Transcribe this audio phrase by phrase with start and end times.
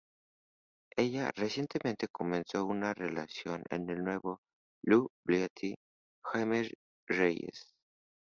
[0.97, 4.39] Ella recientemente comenzó una relación con el nuevo
[4.83, 5.75] Blue Beetle
[6.25, 6.67] Jaime
[7.07, 7.75] Reyes.